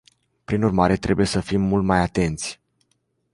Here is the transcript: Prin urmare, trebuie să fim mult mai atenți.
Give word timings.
Prin 0.45 0.63
urmare, 0.63 0.95
trebuie 0.95 1.25
să 1.25 1.39
fim 1.39 1.61
mult 1.61 1.83
mai 1.83 1.99
atenți. 2.01 2.59